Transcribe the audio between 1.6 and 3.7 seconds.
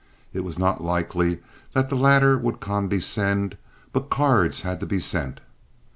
that the latter would condescend,